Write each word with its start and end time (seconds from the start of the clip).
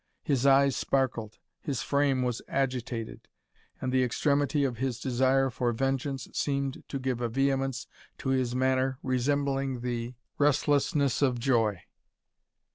His 0.23 0.47
eyes 0.47 0.75
sparkled, 0.75 1.37
his 1.61 1.83
frame 1.83 2.23
was 2.23 2.41
agitated, 2.47 3.27
and 3.79 3.93
the 3.93 4.01
extremity 4.03 4.63
of 4.63 4.77
his 4.77 4.99
desire 4.99 5.51
for 5.51 5.71
vengeance 5.73 6.27
seemed 6.33 6.83
to 6.87 6.97
give 6.97 7.21
a 7.21 7.29
vehemence 7.29 7.85
to 8.17 8.29
his 8.29 8.55
manner 8.55 8.97
resembling 9.03 9.81
the 9.81 10.15
restlessness 10.39 11.21
of 11.21 11.37
joy. 11.37 11.83